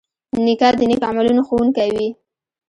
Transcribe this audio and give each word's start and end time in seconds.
نیکه 0.45 0.69
د 0.79 0.81
نیک 0.89 1.01
عملونو 1.09 1.41
ښوونکی 1.47 1.89
وي. 1.95 2.07